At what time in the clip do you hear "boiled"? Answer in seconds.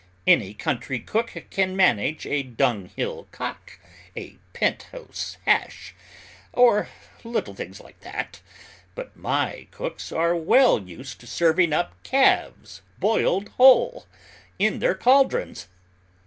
12.97-13.49